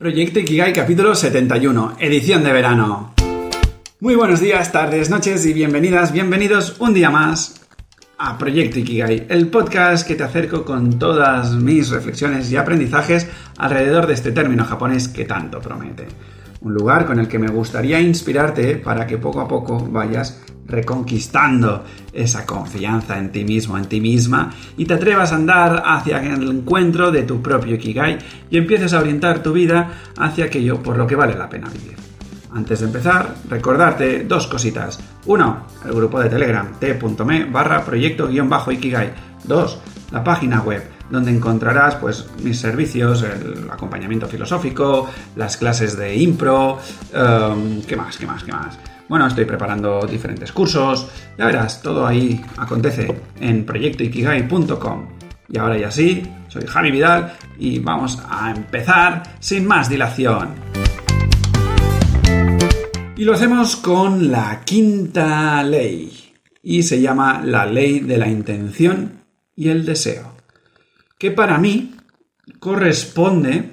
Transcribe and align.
Proyecto 0.00 0.38
Ikigai 0.38 0.72
capítulo 0.72 1.14
71, 1.14 1.96
edición 1.98 2.42
de 2.42 2.54
verano. 2.54 3.12
Muy 4.00 4.14
buenos 4.14 4.40
días, 4.40 4.72
tardes, 4.72 5.10
noches 5.10 5.44
y 5.44 5.52
bienvenidas, 5.52 6.10
bienvenidos 6.10 6.80
un 6.80 6.94
día 6.94 7.10
más 7.10 7.60
a 8.16 8.38
Proyecto 8.38 8.78
Ikigai, 8.78 9.26
el 9.28 9.48
podcast 9.48 10.08
que 10.08 10.14
te 10.14 10.22
acerco 10.22 10.64
con 10.64 10.98
todas 10.98 11.52
mis 11.52 11.90
reflexiones 11.90 12.50
y 12.50 12.56
aprendizajes 12.56 13.28
alrededor 13.58 14.06
de 14.06 14.14
este 14.14 14.32
término 14.32 14.64
japonés 14.64 15.06
que 15.06 15.26
tanto 15.26 15.60
promete. 15.60 16.06
Un 16.62 16.72
lugar 16.72 17.04
con 17.04 17.20
el 17.20 17.28
que 17.28 17.38
me 17.38 17.48
gustaría 17.48 18.00
inspirarte 18.00 18.76
para 18.76 19.06
que 19.06 19.18
poco 19.18 19.42
a 19.42 19.48
poco 19.48 19.86
vayas 19.86 20.40
reconquistando 20.70 21.84
esa 22.12 22.46
confianza 22.46 23.18
en 23.18 23.30
ti 23.30 23.44
mismo, 23.44 23.76
en 23.76 23.86
ti 23.86 24.00
misma, 24.00 24.50
y 24.76 24.84
te 24.84 24.94
atrevas 24.94 25.32
a 25.32 25.36
andar 25.36 25.82
hacia 25.84 26.22
el 26.22 26.48
encuentro 26.48 27.10
de 27.10 27.22
tu 27.22 27.42
propio 27.42 27.74
Ikigai 27.74 28.18
y 28.50 28.56
empieces 28.56 28.92
a 28.94 29.00
orientar 29.00 29.42
tu 29.42 29.52
vida 29.52 29.90
hacia 30.16 30.46
aquello 30.46 30.82
por 30.82 30.96
lo 30.96 31.06
que 31.06 31.16
vale 31.16 31.34
la 31.34 31.48
pena 31.48 31.68
vivir. 31.68 31.96
Antes 32.52 32.80
de 32.80 32.86
empezar, 32.86 33.36
recordarte 33.48 34.24
dos 34.24 34.48
cositas. 34.48 34.98
Uno, 35.26 35.66
el 35.84 35.92
grupo 35.92 36.18
de 36.20 36.28
Telegram 36.28 36.66
t.me 36.78 37.44
barra 37.44 37.84
proyecto-ikigai. 37.84 39.12
Dos, 39.44 39.78
la 40.10 40.24
página 40.24 40.60
web 40.60 40.82
donde 41.10 41.32
encontrarás 41.32 41.96
pues 41.96 42.26
mis 42.42 42.58
servicios, 42.58 43.22
el 43.22 43.68
acompañamiento 43.70 44.26
filosófico, 44.28 45.08
las 45.36 45.56
clases 45.56 45.96
de 45.96 46.16
impro, 46.16 46.78
em, 47.12 47.82
¿qué 47.82 47.96
más? 47.96 48.16
¿Qué 48.16 48.26
más? 48.26 48.44
¿Qué 48.44 48.52
más? 48.52 48.78
Bueno, 49.10 49.26
estoy 49.26 49.44
preparando 49.44 50.06
diferentes 50.06 50.52
cursos. 50.52 51.08
Ya 51.36 51.46
verás, 51.46 51.82
todo 51.82 52.06
ahí 52.06 52.40
acontece 52.56 53.12
en 53.40 53.66
proyectoikigai.com. 53.66 55.08
Y 55.48 55.58
ahora 55.58 55.76
ya 55.76 55.90
sí, 55.90 56.22
soy 56.46 56.64
Javi 56.64 56.92
Vidal 56.92 57.32
y 57.58 57.80
vamos 57.80 58.22
a 58.28 58.52
empezar 58.52 59.24
sin 59.40 59.66
más 59.66 59.88
dilación. 59.88 60.50
Y 63.16 63.24
lo 63.24 63.34
hacemos 63.34 63.74
con 63.74 64.30
la 64.30 64.60
quinta 64.64 65.60
ley. 65.64 66.32
Y 66.62 66.84
se 66.84 67.00
llama 67.00 67.42
la 67.44 67.66
ley 67.66 67.98
de 67.98 68.16
la 68.16 68.28
intención 68.28 69.24
y 69.56 69.70
el 69.70 69.84
deseo. 69.84 70.36
Que 71.18 71.32
para 71.32 71.58
mí 71.58 71.96
corresponde 72.60 73.72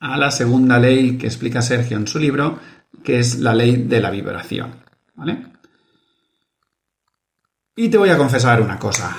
a 0.00 0.16
la 0.16 0.32
segunda 0.32 0.80
ley 0.80 1.16
que 1.16 1.28
explica 1.28 1.62
Sergio 1.62 1.96
en 1.96 2.08
su 2.08 2.18
libro, 2.18 2.58
que 3.02 3.18
es 3.18 3.38
la 3.38 3.54
ley 3.54 3.84
de 3.84 4.00
la 4.00 4.10
vibración. 4.10 4.72
¿Vale? 5.14 5.52
Y 7.76 7.88
te 7.88 7.98
voy 7.98 8.10
a 8.10 8.18
confesar 8.18 8.60
una 8.60 8.78
cosa. 8.78 9.16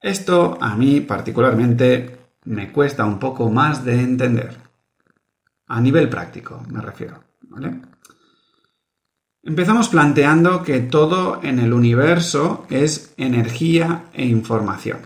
Esto 0.00 0.58
a 0.60 0.74
mí 0.74 1.00
particularmente 1.00 2.18
me 2.44 2.72
cuesta 2.72 3.04
un 3.04 3.18
poco 3.18 3.50
más 3.50 3.84
de 3.84 4.00
entender. 4.00 4.56
A 5.66 5.80
nivel 5.80 6.08
práctico, 6.08 6.62
me 6.68 6.80
refiero. 6.80 7.24
Empezamos 9.42 9.88
planteando 9.88 10.62
que 10.62 10.80
todo 10.80 11.40
en 11.42 11.58
el 11.58 11.72
universo 11.72 12.66
es 12.70 13.14
energía 13.16 14.06
e 14.12 14.24
información. 14.24 15.00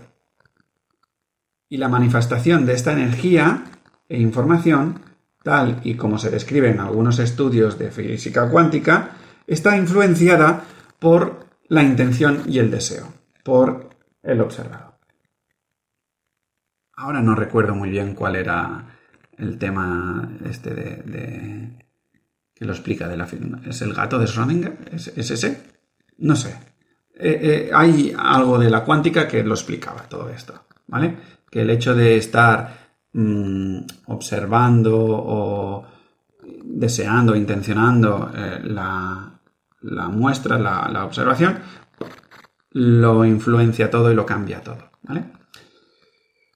Y 1.67 1.77
la 1.77 1.89
manifestación 1.89 2.65
de 2.65 2.73
esta 2.73 2.93
energía 2.93 3.65
e 4.07 4.19
información 4.19 5.01
tal 5.43 5.79
y 5.83 5.95
como 5.95 6.17
se 6.17 6.29
describe 6.29 6.69
en 6.69 6.79
algunos 6.79 7.19
estudios 7.19 7.77
de 7.77 7.91
física 7.91 8.49
cuántica, 8.49 9.11
está 9.47 9.77
influenciada 9.77 10.63
por 10.99 11.45
la 11.67 11.83
intención 11.83 12.43
y 12.47 12.59
el 12.59 12.71
deseo, 12.71 13.13
por 13.43 13.89
el 14.23 14.41
observado. 14.41 14.97
Ahora 16.95 17.21
no 17.21 17.33
recuerdo 17.35 17.75
muy 17.75 17.89
bien 17.89 18.13
cuál 18.13 18.35
era 18.35 18.85
el 19.37 19.57
tema 19.57 20.29
este 20.45 20.73
de, 20.73 21.87
que 22.53 22.65
lo 22.65 22.73
explica 22.73 23.07
de 23.07 23.15
la 23.15 23.27
¿Es 23.65 23.81
el 23.81 23.93
gato 23.93 24.19
de 24.19 24.25
Schrödinger? 24.25 24.75
¿Es, 24.91 25.31
ese? 25.31 25.63
No 26.17 26.35
sé. 26.35 26.49
Eh, 27.15 27.39
eh, 27.41 27.71
hay 27.73 28.13
algo 28.17 28.59
de 28.59 28.69
la 28.69 28.83
cuántica 28.83 29.27
que 29.27 29.43
lo 29.43 29.53
explicaba 29.53 30.09
todo 30.09 30.29
esto, 30.29 30.65
¿vale? 30.87 31.17
Que 31.49 31.61
el 31.61 31.69
hecho 31.69 31.95
de 31.95 32.17
estar 32.17 32.88
Mm, 33.11 33.79
observando 34.05 34.95
o 34.95 35.83
deseando, 36.63 37.35
intencionando 37.35 38.31
eh, 38.35 38.59
la, 38.63 39.31
muestra, 40.11 40.59
la, 40.59 41.05
observación, 41.05 41.57
lo 42.71 43.25
influencia 43.25 43.89
todo 43.89 44.11
y 44.11 44.15
lo 44.15 44.27
cambia 44.27 44.61
todo. 44.61 44.91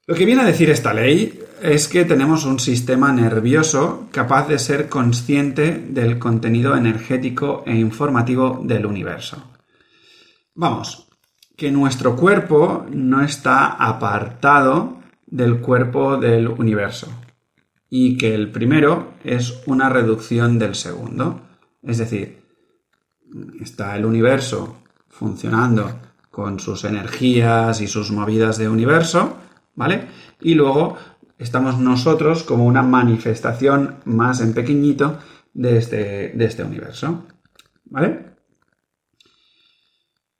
Lo 0.06 0.14
que 0.14 0.26
viene 0.26 0.44
a 0.44 0.46
decir 0.46 0.70
esta 0.70 0.94
ley 0.94 1.40
es 1.62 1.88
que 1.88 2.06
tenemos 2.06 2.46
un 2.46 2.60
sistema 2.60 3.12
nervioso 3.12 4.08
capaz 4.12 4.48
de 4.48 4.60
ser 4.60 4.90
consciente 4.90 5.84
del 5.90 6.20
contenido 6.20 6.76
energético 6.76 7.64
e 7.66 7.74
informativo 7.76 8.62
del 8.64 8.86
universo. 8.86 9.52
Vamos, 10.54 11.08
que 11.58 11.72
nuestro 11.72 12.16
cuerpo 12.16 12.86
no 12.92 13.24
está 13.24 13.68
apartado 13.68 15.03
del 15.34 15.62
cuerpo 15.62 16.18
del 16.18 16.48
universo 16.48 17.08
y 17.90 18.18
que 18.18 18.36
el 18.36 18.52
primero 18.52 19.14
es 19.24 19.64
una 19.66 19.90
reducción 19.90 20.60
del 20.60 20.76
segundo. 20.76 21.42
Es 21.82 21.98
decir, 21.98 22.44
está 23.60 23.98
el 23.98 24.06
universo 24.06 24.84
funcionando 25.10 26.00
con 26.30 26.60
sus 26.60 26.84
energías 26.84 27.82
y 27.82 27.88
sus 27.88 28.12
movidas 28.12 28.60
de 28.60 28.70
universo, 28.70 29.38
¿vale? 29.74 30.08
Y 30.40 30.54
luego 30.54 30.98
estamos 31.40 31.80
nosotros 31.80 32.44
como 32.44 32.68
una 32.68 32.84
manifestación 32.84 34.02
más 34.06 34.40
en 34.40 34.54
pequeñito 34.54 35.18
de 35.52 35.78
este, 35.80 36.32
de 36.36 36.46
este 36.46 36.64
universo, 36.64 37.26
¿vale? 37.86 38.34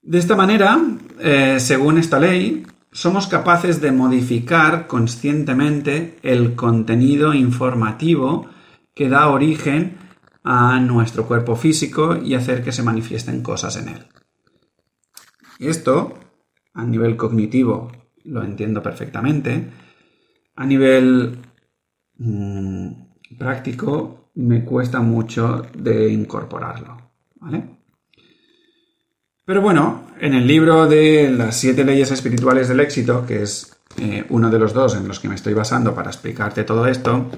De 0.02 0.18
esta 0.18 0.36
manera, 0.36 0.80
eh, 1.18 1.58
según 1.58 1.98
esta 1.98 2.20
ley, 2.20 2.64
somos 2.94 3.26
capaces 3.26 3.80
de 3.80 3.90
modificar 3.90 4.86
conscientemente 4.86 6.16
el 6.22 6.54
contenido 6.54 7.34
informativo 7.34 8.46
que 8.94 9.08
da 9.08 9.28
origen 9.30 9.98
a 10.44 10.78
nuestro 10.78 11.26
cuerpo 11.26 11.56
físico 11.56 12.16
y 12.16 12.34
hacer 12.34 12.62
que 12.62 12.70
se 12.70 12.84
manifiesten 12.84 13.42
cosas 13.42 13.76
en 13.78 13.88
él. 13.88 14.06
Esto, 15.58 16.14
a 16.72 16.84
nivel 16.84 17.16
cognitivo, 17.16 17.90
lo 18.22 18.44
entiendo 18.44 18.80
perfectamente. 18.80 19.72
A 20.54 20.64
nivel 20.64 21.40
mm, 22.16 23.36
práctico, 23.36 24.30
me 24.36 24.64
cuesta 24.64 25.00
mucho 25.00 25.62
de 25.76 26.12
incorporarlo. 26.12 26.96
¿Vale? 27.40 27.73
Pero 29.46 29.60
bueno, 29.60 30.06
en 30.20 30.32
el 30.32 30.46
libro 30.46 30.86
de 30.86 31.30
las 31.30 31.56
siete 31.56 31.84
leyes 31.84 32.10
espirituales 32.10 32.68
del 32.68 32.80
éxito, 32.80 33.26
que 33.26 33.42
es 33.42 33.76
eh, 33.98 34.24
uno 34.30 34.50
de 34.50 34.58
los 34.58 34.72
dos 34.72 34.96
en 34.96 35.06
los 35.06 35.20
que 35.20 35.28
me 35.28 35.34
estoy 35.34 35.52
basando 35.52 35.94
para 35.94 36.10
explicarte 36.10 36.64
todo 36.64 36.86
esto, 36.86 37.30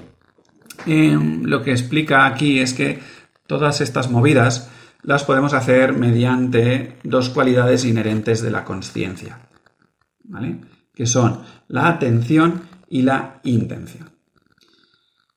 em, 0.85 1.43
lo 1.43 1.61
que 1.61 1.71
explica 1.71 2.25
aquí 2.25 2.59
es 2.59 2.73
que 2.73 2.99
todas 3.45 3.81
estas 3.81 4.09
movidas 4.09 4.69
las 5.03 5.25
podemos 5.25 5.53
hacer 5.53 5.93
mediante 5.93 6.97
dos 7.03 7.29
cualidades 7.29 7.83
inherentes 7.83 8.41
de 8.41 8.51
la 8.51 8.63
conciencia, 8.63 9.39
¿vale? 10.23 10.61
Que 10.95 11.05
son 11.05 11.41
la 11.67 11.87
atención 11.89 12.61
y 12.89 13.01
la 13.01 13.41
intención. 13.43 14.09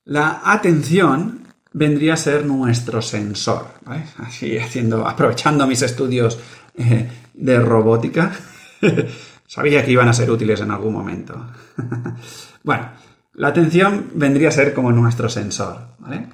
La 0.04 0.40
atención 0.44 1.48
vendría 1.72 2.14
a 2.14 2.16
ser 2.16 2.46
nuestro 2.46 3.02
sensor, 3.02 3.66
¿vale? 3.84 4.04
Así 4.18 4.58
haciendo, 4.58 5.06
aprovechando 5.06 5.66
mis 5.66 5.82
estudios 5.82 6.38
de 7.34 7.60
robótica. 7.60 8.32
Sabía 9.46 9.84
que 9.84 9.92
iban 9.92 10.08
a 10.08 10.12
ser 10.12 10.30
útiles 10.30 10.60
en 10.60 10.70
algún 10.70 10.92
momento. 10.92 11.46
bueno, 12.62 12.90
la 13.34 13.48
atención 13.48 14.10
vendría 14.14 14.48
a 14.48 14.52
ser 14.52 14.72
como 14.74 14.92
nuestro 14.92 15.28
sensor, 15.28 15.96
¿vale? 15.98 16.28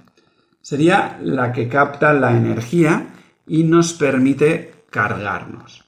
Sería 0.60 1.18
la 1.22 1.52
que 1.52 1.68
capta 1.68 2.12
la 2.12 2.36
energía 2.36 3.06
y 3.46 3.64
nos 3.64 3.92
permite 3.92 4.84
cargarnos, 4.90 5.84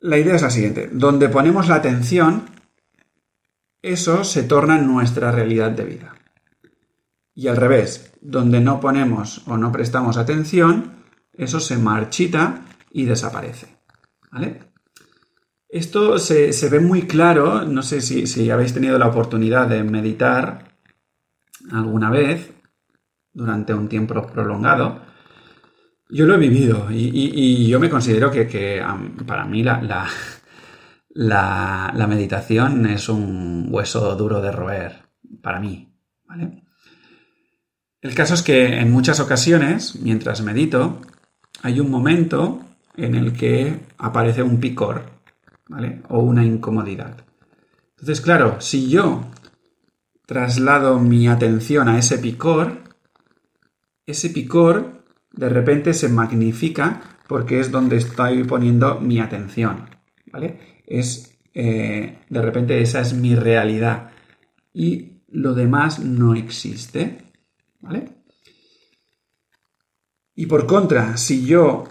La 0.00 0.18
idea 0.18 0.34
es 0.34 0.42
la 0.42 0.50
siguiente, 0.50 0.88
donde 0.92 1.28
ponemos 1.28 1.68
la 1.68 1.76
atención, 1.76 2.46
eso 3.82 4.24
se 4.24 4.42
torna 4.42 4.78
nuestra 4.78 5.30
realidad 5.30 5.70
de 5.70 5.84
vida. 5.84 6.14
Y 7.34 7.48
al 7.48 7.56
revés, 7.56 8.12
donde 8.20 8.60
no 8.60 8.80
ponemos 8.80 9.46
o 9.46 9.56
no 9.56 9.70
prestamos 9.70 10.16
atención, 10.16 11.05
eso 11.36 11.60
se 11.60 11.76
marchita 11.78 12.64
y 12.90 13.04
desaparece. 13.04 13.76
¿Vale? 14.30 14.60
Esto 15.68 16.18
se, 16.18 16.68
ve 16.70 16.80
muy 16.80 17.02
claro, 17.02 17.64
no 17.64 17.82
sé 17.82 18.00
si, 18.00 18.50
habéis 18.50 18.72
tenido 18.72 18.98
la 18.98 19.08
oportunidad 19.08 19.68
de 19.68 19.82
meditar 19.82 20.78
alguna 21.70 22.10
vez 22.10 22.52
durante 23.32 23.74
un 23.74 23.88
tiempo 23.88 24.26
prolongado. 24.26 25.02
Yo 26.08 26.24
lo 26.24 26.34
he 26.34 26.38
vivido 26.38 26.86
y, 26.90 27.66
yo 27.66 27.80
me 27.80 27.90
considero 27.90 28.30
que, 28.30 28.82
para 29.26 29.44
mí 29.44 29.62
la, 29.64 30.08
la, 31.10 31.92
la 31.94 32.06
meditación 32.06 32.86
es 32.86 33.08
un 33.08 33.66
hueso 33.68 34.14
duro 34.14 34.40
de 34.40 34.52
roer 34.52 35.06
para 35.42 35.60
mí, 35.60 35.92
¿vale? 36.24 36.62
El 38.00 38.14
caso 38.14 38.34
es 38.34 38.42
que 38.42 38.78
en 38.78 38.92
muchas 38.92 39.18
ocasiones, 39.18 39.96
mientras 39.96 40.40
medito, 40.40 41.00
hay 41.62 41.80
un 41.80 41.90
momento 41.90 42.60
en 42.96 43.14
el 43.14 43.32
que 43.32 43.80
aparece 43.98 44.42
un 44.42 44.58
picor, 44.58 45.02
¿vale? 45.68 46.02
O 46.08 46.20
una 46.20 46.44
incomodidad. 46.44 47.16
Entonces, 47.90 48.20
claro, 48.20 48.60
si 48.60 48.88
yo 48.88 49.22
traslado 50.26 50.98
mi 50.98 51.28
atención 51.28 51.88
a 51.88 51.98
ese 51.98 52.18
picor, 52.18 52.82
ese 54.04 54.30
picor 54.30 55.04
de 55.32 55.48
repente 55.48 55.94
se 55.94 56.08
magnifica 56.08 57.00
porque 57.28 57.60
es 57.60 57.70
donde 57.70 57.96
estoy 57.96 58.44
poniendo 58.44 59.00
mi 59.00 59.18
atención, 59.18 59.88
¿vale? 60.32 60.82
Es, 60.86 61.36
eh, 61.54 62.18
de 62.28 62.42
repente 62.42 62.80
esa 62.80 63.00
es 63.00 63.14
mi 63.14 63.34
realidad 63.34 64.10
y 64.72 65.22
lo 65.28 65.54
demás 65.54 65.98
no 65.98 66.34
existe, 66.34 67.18
¿vale? 67.80 68.15
Y 70.38 70.46
por 70.46 70.66
contra, 70.66 71.16
si 71.16 71.46
yo 71.46 71.84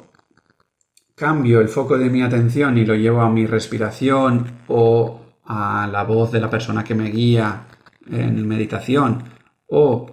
cambio 1.16 1.62
el 1.62 1.68
foco 1.68 1.98
de 1.98 2.12
mi 2.12 2.22
atención 2.22 2.78
y 2.78 2.86
lo 2.86 2.94
llevo 2.94 3.22
a 3.22 3.30
mi 3.30 3.48
respiración 3.48 4.60
o 4.68 5.20
a 5.44 5.88
la 5.92 6.04
voz 6.04 6.32
de 6.32 6.40
la 6.40 6.50
persona 6.50 6.84
que 6.84 6.94
me 6.94 7.10
guía 7.10 7.68
en 8.06 8.48
meditación 8.48 9.24
o 9.68 10.12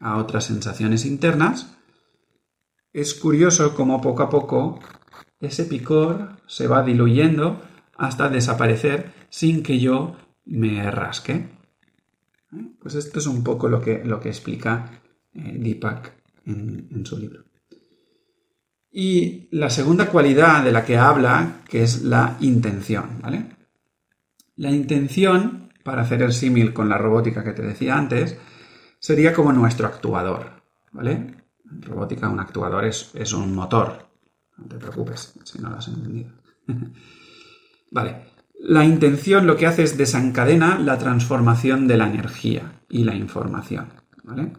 a 0.00 0.18
otras 0.18 0.44
sensaciones 0.44 1.06
internas, 1.06 1.78
es 2.92 3.14
curioso 3.14 3.74
cómo 3.74 4.02
poco 4.02 4.22
a 4.22 4.28
poco 4.28 4.78
ese 5.40 5.64
picor 5.64 6.36
se 6.46 6.66
va 6.66 6.82
diluyendo 6.82 7.62
hasta 7.96 8.28
desaparecer 8.28 9.14
sin 9.30 9.62
que 9.62 9.78
yo 9.78 10.14
me 10.44 10.90
rasque. 10.90 11.48
¿Eh? 12.52 12.72
Pues 12.82 12.96
esto 12.96 13.18
es 13.18 13.26
un 13.26 13.42
poco 13.42 13.68
lo 13.68 13.80
que, 13.80 14.04
lo 14.04 14.20
que 14.20 14.28
explica 14.28 15.00
eh, 15.32 15.56
Deepak 15.58 16.19
en, 16.46 17.04
su 17.04 17.18
libro. 17.18 17.44
Y 18.92 19.48
la 19.52 19.70
segunda 19.70 20.08
cualidad 20.08 20.64
de 20.64 20.72
la 20.72 20.84
que 20.84 20.96
habla, 20.96 21.62
que 21.68 21.82
es 21.82 22.02
la 22.02 22.36
intención, 22.40 23.20
¿vale? 23.22 23.56
La 24.56 24.70
intención, 24.70 25.72
para 25.84 26.02
hacer 26.02 26.22
el 26.22 26.32
símil 26.32 26.72
con 26.72 26.88
la 26.88 26.98
robótica 26.98 27.44
que 27.44 27.52
te 27.52 27.62
decía 27.62 27.96
antes, 27.96 28.36
sería 28.98 29.32
como 29.32 29.52
nuestro 29.52 29.86
actuador, 29.86 30.62
¿vale? 30.92 31.36
Robótica 31.64 32.28
un 32.28 32.40
actuador 32.40 32.84
es, 32.84 33.10
es 33.14 33.32
un 33.32 33.54
motor. 33.54 34.10
No 34.56 34.66
te 34.66 34.76
preocupes 34.76 35.34
si 35.44 35.58
no 35.60 35.70
lo 35.70 35.76
has 35.76 35.88
entendido. 35.88 36.32
vale. 37.90 38.30
La 38.62 38.84
intención 38.84 39.46
lo 39.46 39.56
que 39.56 39.66
hace 39.66 39.84
es 39.84 39.96
desencadena 39.96 40.78
la 40.78 40.98
transformación 40.98 41.88
de 41.88 41.96
la 41.96 42.08
energía 42.08 42.82
y 42.90 43.04
la 43.04 43.14
información, 43.14 43.88
¿vale? 44.22 44.52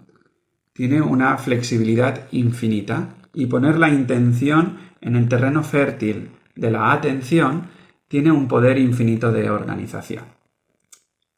Tiene 0.73 1.01
una 1.01 1.37
flexibilidad 1.37 2.27
infinita 2.31 3.15
y 3.33 3.45
poner 3.45 3.77
la 3.77 3.89
intención 3.89 4.77
en 5.01 5.15
el 5.15 5.27
terreno 5.27 5.63
fértil 5.63 6.31
de 6.55 6.71
la 6.71 6.91
atención 6.91 7.67
tiene 8.07 8.31
un 8.31 8.47
poder 8.47 8.77
infinito 8.77 9.31
de 9.31 9.49
organización. 9.49 10.25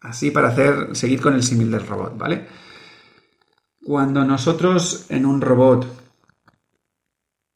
Así 0.02 0.32
para 0.32 0.50
hacer, 0.50 0.96
seguir 0.96 1.22
con 1.22 1.34
el 1.34 1.44
símil 1.44 1.72
del 1.72 1.88
robot, 1.88 2.18
¿vale? 2.18 2.48
Cuando 3.82 4.26
nosotros 4.26 5.06
en 5.10 5.26
un 5.26 5.40
robot 5.40 5.86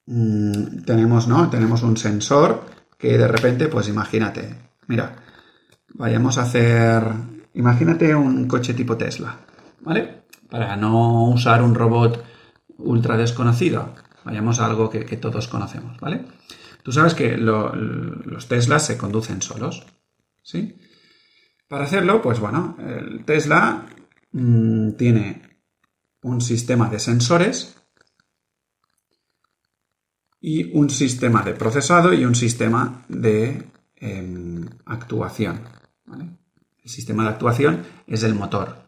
mmm, 0.06 0.83
tenemos, 0.85 1.27
¿no? 1.27 1.50
Tenemos 1.50 1.83
un 1.83 1.97
sensor 1.97 2.65
que 2.97 3.18
de 3.18 3.27
repente, 3.27 3.68
pues 3.68 3.88
imagínate, 3.89 4.71
mira, 4.88 5.15
vayamos 5.95 6.38
a 6.38 6.44
hacer, 6.44 7.03
imagínate 7.53 8.15
un 8.15 8.47
coche 8.47 8.73
tipo 8.73 8.97
Tesla, 8.97 9.38
¿vale? 9.81 10.26
Para 10.49 10.75
no 10.75 11.29
usar 11.29 11.61
un 11.61 11.75
robot 11.75 12.23
ultra 12.77 13.17
desconocido, 13.17 13.94
vayamos 14.23 14.59
a 14.59 14.65
algo 14.65 14.89
que, 14.89 15.03
todos 15.17 15.47
conocemos, 15.47 15.99
¿vale? 15.99 16.25
Tú 16.83 16.91
sabes 16.91 17.13
que 17.13 17.38
lo, 17.38 17.75
los 17.75 18.47
Teslas 18.47 18.85
se 18.85 18.97
conducen 18.97 19.41
solos, 19.41 19.85
¿sí? 20.41 20.79
Para 21.67 21.83
hacerlo, 21.83 22.21
pues 22.21 22.39
bueno, 22.39 22.77
el 22.79 23.25
Tesla 23.25 23.85
mmm, 24.31 24.91
tiene 24.91 25.59
un 26.21 26.39
sistema 26.39 26.89
de 26.89 26.99
sensores 26.99 27.75
y 30.39 30.77
un 30.77 30.89
sistema 30.89 31.41
de 31.44 31.53
procesado 31.53 32.13
y 32.13 32.23
un 32.23 32.35
sistema 32.35 33.03
de 33.09 33.69
eh, 33.97 34.65
actuación. 34.85 35.61
El 36.07 36.89
sistema 36.89 37.23
de 37.23 37.29
actuación 37.29 37.83
es 38.05 38.23
el 38.23 38.33
motor 38.33 38.86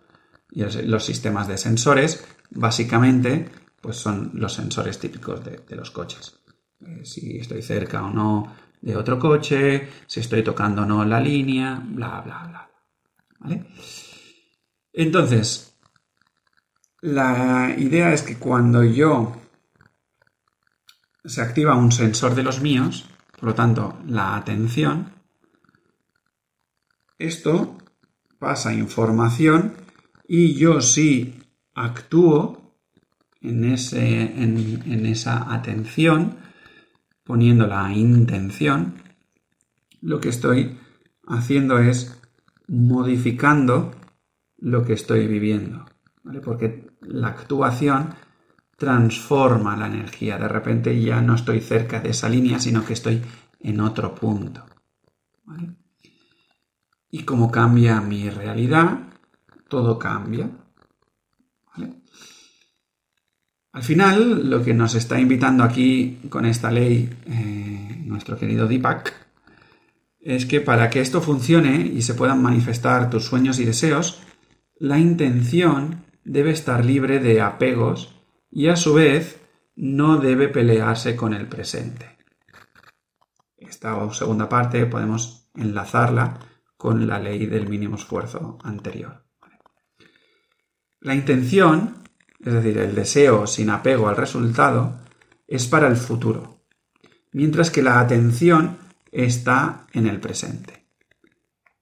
y 0.52 0.64
los 0.64 1.06
sistemas 1.06 1.48
de 1.48 1.58
sensores 1.58 2.26
básicamente 2.52 3.50
pues 3.82 3.98
son 3.98 4.32
los 4.34 4.54
sensores 4.54 5.00
típicos 5.00 5.42
de, 5.44 5.76
los 5.76 5.92
coches. 5.92 6.40
Eh, 6.82 7.06
si 7.06 7.38
estoy 7.38 7.62
cerca 7.62 8.04
o 8.04 8.10
no 8.10 8.56
de 8.82 8.96
otro 8.96 9.18
coche, 9.20 9.90
si 10.06 10.20
estoy 10.20 10.44
tocando 10.44 10.82
o 10.82 10.86
no 10.86 11.06
la 11.06 11.20
línea, 11.20 11.82
bla, 11.86 12.22
bla, 12.22 12.46
bla. 12.48 12.70
¿Vale? 13.40 13.68
Entonces, 14.92 15.78
la 17.02 17.74
idea 17.78 18.14
es 18.14 18.22
que 18.24 18.38
cuando 18.38 18.84
yo 18.84 19.42
se 21.24 21.42
activa 21.42 21.76
un 21.76 21.92
sensor 21.92 22.36
de 22.36 22.44
los 22.44 22.62
míos, 22.62 23.10
por 23.40 23.50
lo 23.50 23.56
tanto, 23.56 24.00
la 24.08 24.36
atención, 24.36 25.14
esto 27.18 27.78
pasa 28.40 28.74
información 28.74 29.76
y 30.32 30.54
yo 30.54 30.80
si 30.80 31.42
actúo 31.74 32.76
en, 33.42 33.66
ese, 33.66 34.22
en, 34.44 35.06
esa 35.08 35.52
atención, 35.52 36.38
poniendo 37.24 37.66
la 37.66 37.92
intención, 37.92 39.02
lo 40.02 40.20
que 40.22 40.30
estoy 40.30 40.78
haciendo 41.26 41.80
es 41.80 42.22
modificando 42.68 43.92
lo 44.58 44.86
que 44.86 44.94
estoy 44.94 45.26
viviendo. 45.26 45.86
Porque 46.46 46.92
la 47.02 47.30
actuación 47.30 48.14
transforma 48.78 49.76
la 49.76 49.88
energía. 49.88 50.38
De 50.38 50.48
repente 50.48 51.02
ya 51.02 51.24
no 51.24 51.34
estoy 51.34 51.60
cerca 51.60 52.02
de 52.02 52.12
esa 52.12 52.30
línea, 52.30 52.60
sino 52.60 52.86
que 52.86 52.94
estoy 52.94 53.20
en 53.62 53.80
otro 53.80 54.14
punto. 54.14 54.64
Y 57.10 57.24
como 57.24 57.50
cambia 57.50 58.00
mi 58.00 58.30
realidad, 58.30 59.09
todo 59.70 59.98
cambia. 59.98 60.50
Al 63.72 63.84
final, 63.84 64.50
lo 64.50 64.64
que 64.64 64.74
nos 64.74 64.96
está 64.96 65.20
invitando 65.20 65.64
aquí 65.64 66.20
con 66.30 66.46
esta 66.46 66.72
ley 66.72 67.10
eh, 67.28 68.02
nuestro 68.06 68.38
querido 68.38 68.68
Deepak 68.68 69.14
es 70.20 70.46
que 70.46 70.60
para 70.60 70.90
que 70.90 71.00
esto 71.00 71.22
funcione 71.22 71.78
y 71.78 72.02
se 72.02 72.16
puedan 72.16 72.42
manifestar 72.42 73.10
tus 73.10 73.24
sueños 73.26 73.60
y 73.60 73.66
deseos, 73.66 74.22
la 74.76 75.00
intención 75.00 76.04
debe 76.26 76.52
estar 76.52 76.84
libre 76.84 77.20
de 77.20 77.42
apegos 77.42 78.14
y 78.52 78.68
a 78.68 78.76
su 78.76 78.94
vez 78.96 79.40
no 79.76 80.18
debe 80.18 80.50
pelearse 80.50 81.16
con 81.16 81.34
el 81.34 81.48
presente. 81.48 82.18
Esta 83.56 84.12
segunda 84.14 84.50
parte 84.50 84.86
podemos 84.88 85.50
enlazarla 85.56 86.40
con 86.76 87.08
la 87.08 87.20
ley 87.20 87.46
del 87.46 87.70
mínimo 87.70 87.96
esfuerzo 87.96 88.58
anterior. 88.64 89.29
La 91.02 91.16
intención 91.16 92.00
es 92.44 92.54
decir, 92.54 92.78
el 92.78 92.96
deseo 92.96 93.46
sin 93.48 93.70
apego 93.70 94.08
al 94.08 94.16
resultado, 94.16 95.00
es 95.48 95.68
para 95.68 95.88
el 95.88 95.98
futuro, 95.98 96.64
mientras 97.34 97.70
que 97.70 97.82
la 97.82 98.00
atención 98.00 98.78
está 99.12 99.88
en 99.94 100.08
el 100.08 100.20
presente. 100.20 100.88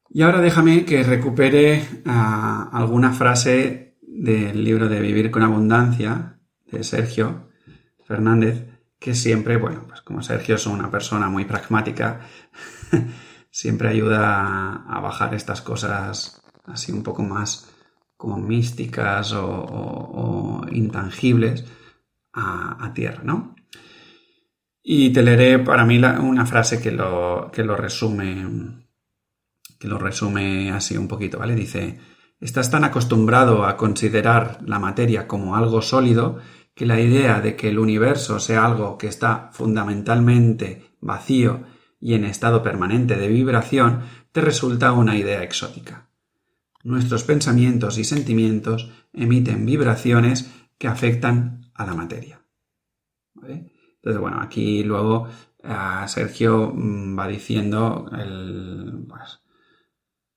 Y 0.10 0.22
ahora 0.22 0.42
déjame 0.42 0.86
que 0.86 1.04
recupere 1.04 1.86
uh, 2.06 2.76
alguna 2.76 3.12
frase 3.12 3.98
del 4.02 4.64
libro 4.64 4.88
de 4.90 5.02
Vivir 5.02 5.30
con 5.30 5.44
Abundancia 5.44 6.40
de 6.72 6.84
Sergio 6.84 7.50
Fernández, 8.06 8.66
que 9.00 9.14
siempre, 9.14 9.58
bueno, 9.58 9.84
pues 9.88 10.02
como 10.02 10.24
Sergio 10.24 10.56
es 10.56 10.66
una 10.66 10.90
persona 10.90 11.30
muy 11.30 11.46
pragmática, 11.46 12.22
siempre 13.52 13.90
ayuda 13.90 14.86
a 14.88 15.00
bajar 15.02 15.36
estas 15.36 15.62
cosas 15.62 16.42
así 16.66 16.92
un 16.92 17.04
poco 17.04 17.22
más 17.22 17.77
como 18.18 18.38
místicas 18.38 19.34
o, 19.34 20.62
intangibles 20.72 21.66
a, 22.34 22.92
tierra, 22.94 23.22
¿no? 23.24 23.56
Y 24.84 25.12
te 25.12 25.22
leeré 25.22 25.60
para 25.60 25.86
mí 25.86 25.98
una 25.98 26.46
frase 26.46 26.82
que 26.82 26.92
lo, 26.92 27.50
que 27.54 27.64
lo 27.64 27.76
resume 27.76 28.88
que 29.80 29.88
lo 29.88 29.98
resume 29.98 30.72
así 30.72 30.98
un 30.98 31.08
poquito, 31.08 31.40
¿vale? 31.40 31.56
Dice, 31.56 32.00
estás 32.40 32.72
tan 32.72 32.84
acostumbrado 32.84 33.66
a 33.66 33.78
considerar 33.78 34.60
la 34.66 34.80
materia 34.80 35.28
como 35.28 35.56
algo 35.56 35.82
sólido 35.82 36.40
que 36.74 36.86
la 36.86 37.00
idea 37.00 37.42
de 37.42 37.56
que 37.56 37.70
el 37.70 37.80
universo 37.80 38.40
sea 38.40 38.66
algo 38.66 38.98
que 38.98 39.08
está 39.08 39.50
fundamentalmente 39.52 40.92
vacío 41.02 41.64
y 42.00 42.14
en 42.14 42.24
estado 42.24 42.62
permanente 42.62 43.16
de 43.16 43.28
vibración, 43.28 44.02
te 44.32 44.42
resulta 44.42 44.92
una 44.92 45.18
idea 45.18 45.42
exótica. 45.42 46.07
Nuestros 46.88 47.26
pensamientos 47.26 47.98
y 47.98 48.06
sentimientos 48.06 48.90
emiten 49.12 49.66
vibraciones 49.66 50.50
que 50.78 50.88
afectan 50.88 51.70
a 51.74 51.86
la 51.86 51.94
materia. 51.94 52.40
Entonces, 53.36 54.22
bueno, 54.22 54.40
aquí 54.40 54.86
luego 54.86 55.28
eh, 55.62 56.08
Sergio 56.08 56.72
mm, 56.74 57.20
va 57.20 57.28
diciendo 57.28 58.10
pues, 58.10 59.42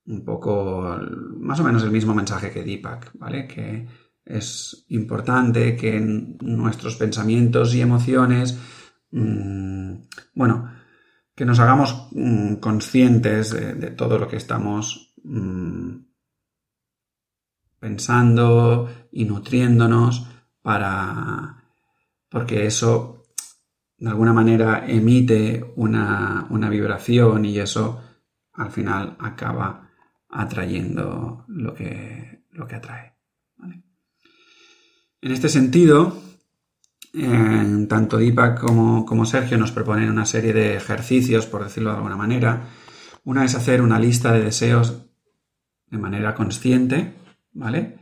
un 0.06 0.24
poco, 0.24 0.98
más 1.36 1.60
o 1.60 1.62
menos 1.62 1.84
el 1.84 1.92
mismo 1.92 2.16
mensaje 2.16 2.50
que 2.50 2.64
Deepak, 2.64 3.12
¿vale? 3.14 3.46
Que 3.46 3.86
es 4.24 4.86
importante 4.88 5.76
que 5.76 6.00
nuestros 6.00 6.96
pensamientos 6.96 7.76
y 7.76 7.80
emociones, 7.80 8.58
mm, 9.12 9.94
bueno, 10.34 10.68
que 11.32 11.44
nos 11.44 11.60
hagamos 11.60 12.08
mm, 12.10 12.54
conscientes 12.54 13.52
de, 13.52 13.92
todo 13.92 14.18
lo 14.18 14.26
que 14.26 14.36
estamos 14.36 15.14
pensando 17.80 18.88
y 19.10 19.24
nutriéndonos 19.24 20.28
para 20.62 21.56
porque 22.28 22.66
eso 22.66 23.24
de 23.98 24.08
alguna 24.08 24.32
manera 24.32 24.84
emite 24.86 25.72
una, 25.76 26.46
vibración 26.70 27.44
y 27.44 27.58
eso 27.58 28.02
al 28.54 28.70
final 28.70 29.16
acaba 29.18 29.90
atrayendo 30.28 31.44
lo 31.48 31.74
que, 31.74 32.44
lo 32.52 32.66
que 32.66 32.76
atrae. 32.76 33.14
En 35.22 35.32
este 35.32 35.50
sentido, 35.50 36.16
tanto 37.88 38.16
Deepak 38.16 38.60
como, 38.60 39.04
como 39.04 39.26
Sergio 39.26 39.58
nos 39.58 39.72
proponen 39.72 40.10
una 40.10 40.24
serie 40.24 40.54
de 40.54 40.76
ejercicios, 40.76 41.46
por 41.46 41.64
decirlo 41.64 41.90
de 41.90 41.96
alguna 41.96 42.16
manera. 42.16 42.68
Una 43.24 43.44
es 43.44 43.54
hacer 43.54 43.82
una 43.82 43.98
lista 43.98 44.32
de 44.32 44.44
deseos 44.44 45.04
de 45.88 45.98
manera 45.98 46.34
consciente, 46.34 47.12
¿vale? 47.52 47.98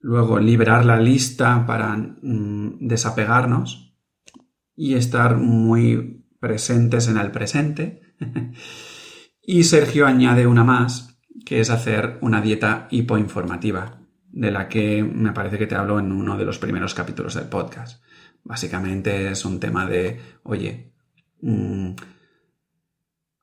Luego 0.00 0.38
liberar 0.38 0.84
la 0.84 0.98
lista 0.98 1.66
para 1.66 1.96
mm, 1.96 2.78
desapegarnos 2.86 3.94
y 4.74 4.94
estar 4.94 5.36
muy 5.36 6.24
presentes 6.40 7.08
en 7.08 7.18
el 7.18 7.30
presente. 7.30 8.14
y 9.42 9.64
Sergio 9.64 10.06
añade 10.06 10.46
una 10.46 10.64
más, 10.64 11.20
que 11.44 11.60
es 11.60 11.70
hacer 11.70 12.18
una 12.22 12.40
dieta 12.40 12.88
hipoinformativa, 12.90 14.00
de 14.30 14.50
la 14.50 14.68
que 14.68 15.02
me 15.02 15.32
parece 15.32 15.58
que 15.58 15.66
te 15.66 15.74
hablo 15.74 15.98
en 15.98 16.12
uno 16.12 16.38
de 16.38 16.44
los 16.44 16.58
primeros 16.58 16.94
capítulos 16.94 17.34
del 17.34 17.48
podcast. 17.48 18.02
Básicamente 18.42 19.30
es 19.30 19.44
un 19.44 19.60
tema 19.60 19.86
de, 19.86 20.18
oye, 20.44 20.94
mm, 21.42 21.90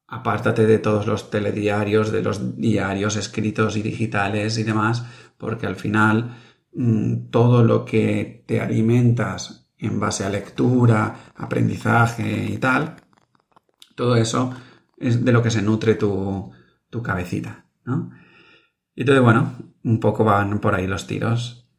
apártate 0.07 0.65
de 0.65 0.79
todos 0.79 1.05
los 1.05 1.29
telediarios, 1.29 2.11
de 2.11 2.23
los 2.23 2.57
diarios 2.57 3.15
escritos 3.17 3.75
y 3.75 3.81
digitales 3.81 4.57
y 4.57 4.63
demás, 4.63 5.05
porque 5.37 5.67
al 5.67 5.75
final 5.75 6.37
mm, 6.73 7.29
todo 7.29 7.63
lo 7.63 7.83
que 7.83 8.43
te 8.47 8.61
alimentas 8.61 9.69
en 9.77 9.99
base 9.99 10.23
a 10.23 10.29
lectura, 10.29 11.33
aprendizaje 11.35 12.45
y 12.45 12.57
tal, 12.57 12.95
todo 13.95 14.15
eso 14.15 14.53
es 14.97 15.23
de 15.23 15.31
lo 15.31 15.43
que 15.43 15.51
se 15.51 15.61
nutre 15.61 15.95
tu, 15.95 16.51
tu 16.89 17.03
cabecita, 17.03 17.65
¿no? 17.85 18.11
Y 18.95 19.01
entonces, 19.01 19.23
bueno, 19.23 19.53
un 19.83 19.99
poco 19.99 20.23
van 20.23 20.59
por 20.59 20.73
ahí 20.73 20.87
los 20.87 21.05
tiros. 21.05 21.69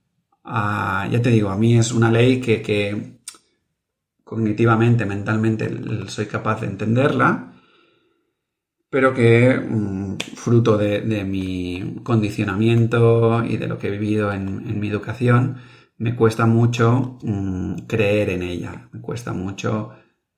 Ah, 0.44 1.08
ya 1.11 1.20
te 1.20 1.30
digo, 1.30 1.50
a 1.50 1.56
mí 1.56 1.76
es 1.76 1.90
una 1.90 2.12
ley 2.12 2.40
que, 2.40 2.62
que 2.62 3.18
cognitivamente, 4.23 5.04
mentalmente 5.04 5.68
soy 6.06 6.26
capaz 6.26 6.61
de 6.61 6.68
entenderla, 6.68 7.54
pero 8.90 9.14
que 9.14 9.54
mm, 9.59 10.16
fruto 10.37 10.76
de, 10.78 11.25
mi 11.25 11.97
condicionamiento 12.02 13.45
y 13.45 13.57
de 13.57 13.66
lo 13.68 13.78
que 13.78 13.88
he 13.88 13.90
vivido 13.90 14.33
en, 14.33 14.80
mi 14.80 14.88
educación, 14.88 15.59
me 15.99 16.14
cuesta 16.16 16.47
mucho 16.47 17.18
mm, 17.23 17.87
creer 17.87 18.30
en 18.30 18.42
ella, 18.42 18.88
me 18.92 19.00
cuesta 19.00 19.33
mucho 19.33 19.92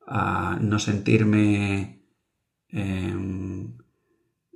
ah, 0.07 0.59
no 0.61 0.79
sentirme 0.79 2.03
em, 2.69 3.77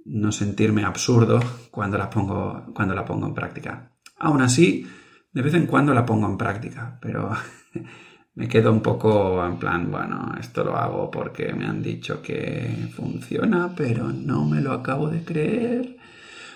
no 0.07 0.33
sentirme 0.33 0.85
absurdo 0.85 1.41
cuando 1.71 1.97
la 1.99 2.11
pongo 2.11 2.67
cuando 2.75 2.95
la 2.95 3.05
pongo 3.05 3.27
en 3.27 3.35
práctica. 3.35 3.93
Aún 4.19 4.43
así, 4.43 4.87
de 5.33 5.43
vez 5.43 5.55
en 5.55 5.67
cuando 5.67 5.95
la 5.95 6.07
pongo 6.07 6.27
en 6.27 6.37
práctica, 6.39 6.99
pero 7.01 7.31
me 8.35 8.49
quedo 8.49 8.73
un 8.73 8.81
poco 8.81 9.45
en 9.47 9.59
plan, 9.59 9.91
bueno, 9.91 10.35
esto 10.41 10.65
lo 10.65 10.77
hago 10.77 11.11
porque 11.11 11.53
me 11.53 11.67
han 11.67 11.83
dicho 11.83 12.21
que 12.21 12.89
funciona, 12.95 13.73
pero 13.77 14.09
no 14.09 14.45
me 14.45 14.61
lo 14.61 14.73
acabo 14.73 15.09
de 15.09 15.25
creer. 15.25 15.97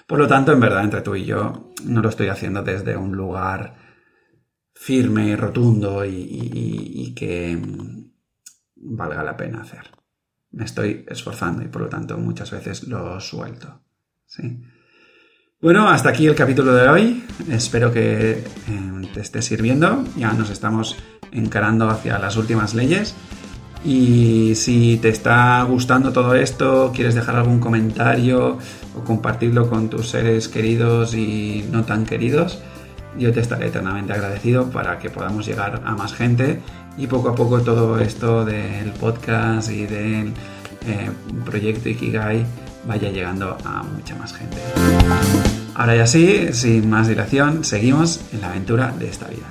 Por 0.06 0.18
lo 0.18 0.26
tanto, 0.26 0.52
en 0.52 0.60
verdad, 0.60 0.84
entre 0.84 1.02
tú 1.02 1.14
y 1.14 1.24
yo, 1.24 1.72
no 1.84 2.02
lo 2.02 2.08
estoy 2.08 2.28
haciendo 2.28 2.62
desde 2.62 2.96
un 2.96 3.12
lugar 3.16 3.76
firme 4.74 5.28
y 5.28 5.36
rotundo 5.36 6.04
y, 6.04 7.12
que 7.16 7.60
valga 8.76 9.22
la 9.22 9.36
pena 9.36 9.62
hacer. 9.62 9.90
Me 10.50 10.64
estoy 10.64 11.04
esforzando 11.08 11.62
y 11.62 11.68
por 11.68 11.82
lo 11.82 11.88
tanto 11.88 12.16
muchas 12.16 12.50
veces 12.50 12.88
lo 12.88 13.20
suelto. 13.20 13.82
¿sí? 14.26 14.62
Bueno, 15.60 15.88
hasta 15.88 16.10
aquí 16.10 16.24
el 16.28 16.36
capítulo 16.36 16.72
de 16.72 16.88
hoy. 16.88 17.24
Espero 17.50 17.92
que 17.92 18.30
eh, 18.30 18.44
te 19.12 19.20
esté 19.20 19.42
sirviendo. 19.42 20.04
Ya 20.16 20.32
nos 20.32 20.50
estamos 20.50 20.94
encarando 21.32 21.90
hacia 21.90 22.16
las 22.20 22.36
últimas 22.36 22.74
leyes. 22.74 23.16
Y 23.84 24.54
si 24.54 24.98
te 24.98 25.08
está 25.08 25.64
gustando 25.64 26.12
todo 26.12 26.36
esto, 26.36 26.92
quieres 26.94 27.16
dejar 27.16 27.34
algún 27.34 27.58
comentario 27.58 28.58
o 28.96 29.00
compartirlo 29.02 29.68
con 29.68 29.90
tus 29.90 30.10
seres 30.10 30.46
queridos 30.46 31.14
y 31.14 31.64
no 31.72 31.84
tan 31.84 32.06
queridos, 32.06 32.60
yo 33.18 33.32
te 33.32 33.40
estaré 33.40 33.66
eternamente 33.66 34.12
agradecido 34.12 34.70
para 34.70 35.00
que 35.00 35.10
podamos 35.10 35.44
llegar 35.44 35.82
a 35.84 35.96
más 35.96 36.14
gente 36.14 36.60
y 36.96 37.08
poco 37.08 37.30
a 37.30 37.34
poco 37.34 37.62
todo 37.62 37.98
esto 37.98 38.44
del 38.44 38.92
podcast 38.92 39.72
y 39.72 39.86
del 39.86 40.32
eh, 40.86 41.10
proyecto 41.44 41.88
Ikigai 41.88 42.46
vaya 42.84 43.10
llegando 43.10 43.56
a 43.64 43.82
mucha 43.82 44.14
más 44.16 44.32
gente. 44.32 44.56
Ahora 45.74 45.94
ya 45.94 46.06
sí, 46.06 46.52
sin 46.52 46.90
más 46.90 47.08
dilación, 47.08 47.64
seguimos 47.64 48.20
en 48.32 48.40
la 48.40 48.48
aventura 48.48 48.92
de 48.98 49.08
esta 49.08 49.26
vida. 49.28 49.46